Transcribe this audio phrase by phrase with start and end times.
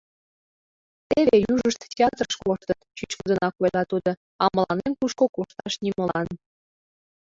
[1.09, 4.11] —Теве южышт театрыш коштыт,— чӱчкыдынак ойла тудо,—
[4.43, 6.27] а мыланем тушко кошташ нимолан.